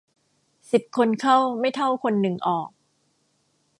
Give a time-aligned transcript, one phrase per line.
[0.71, 2.69] สิบคนเข้าไม่เท่าคนหนึ่งออก